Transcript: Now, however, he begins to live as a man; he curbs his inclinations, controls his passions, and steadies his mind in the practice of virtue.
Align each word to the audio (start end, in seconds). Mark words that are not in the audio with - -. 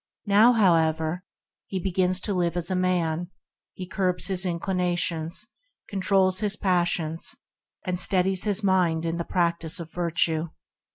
Now, 0.25 0.53
however, 0.53 1.23
he 1.67 1.77
begins 1.77 2.19
to 2.21 2.33
live 2.33 2.57
as 2.57 2.71
a 2.71 2.75
man; 2.75 3.29
he 3.75 3.85
curbs 3.85 4.25
his 4.29 4.47
inclinations, 4.47 5.45
controls 5.87 6.39
his 6.39 6.55
passions, 6.57 7.35
and 7.85 7.99
steadies 7.99 8.45
his 8.45 8.63
mind 8.63 9.05
in 9.05 9.17
the 9.17 9.23
practice 9.25 9.79
of 9.79 9.91
virtue. 9.91 10.47